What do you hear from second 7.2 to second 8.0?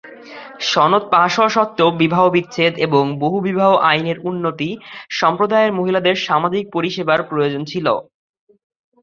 প্রয়োজন ছিল।